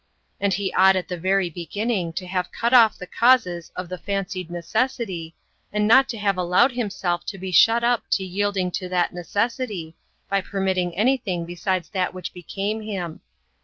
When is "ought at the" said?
0.73-1.19